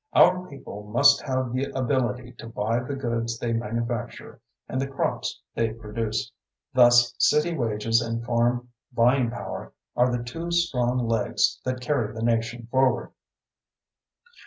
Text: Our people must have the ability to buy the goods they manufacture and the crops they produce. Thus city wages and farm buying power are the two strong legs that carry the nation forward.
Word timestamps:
Our 0.13 0.47
people 0.47 0.87
must 0.87 1.21
have 1.21 1.53
the 1.53 1.65
ability 1.65 2.31
to 2.39 2.47
buy 2.47 2.79
the 2.81 2.95
goods 2.95 3.37
they 3.37 3.53
manufacture 3.53 4.41
and 4.67 4.81
the 4.81 4.87
crops 4.87 5.39
they 5.53 5.73
produce. 5.73 6.31
Thus 6.73 7.13
city 7.19 7.53
wages 7.55 8.01
and 8.01 8.25
farm 8.25 8.69
buying 8.91 9.29
power 9.29 9.73
are 9.95 10.11
the 10.11 10.23
two 10.23 10.49
strong 10.49 11.07
legs 11.07 11.59
that 11.65 11.81
carry 11.81 12.11
the 12.15 12.23
nation 12.23 12.67
forward. 12.71 13.11